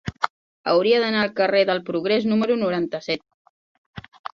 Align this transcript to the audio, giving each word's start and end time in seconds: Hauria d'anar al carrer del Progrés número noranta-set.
Hauria 0.71 1.01
d'anar 1.03 1.21
al 1.27 1.35
carrer 1.41 1.63
del 1.73 1.85
Progrés 1.93 2.29
número 2.33 2.59
noranta-set. 2.67 3.27